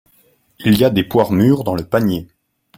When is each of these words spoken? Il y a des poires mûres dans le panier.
Il 0.61 0.79
y 0.79 0.83
a 0.83 0.89
des 0.89 1.03
poires 1.03 1.31
mûres 1.31 1.63
dans 1.63 1.75
le 1.75 1.85
panier. 1.85 2.27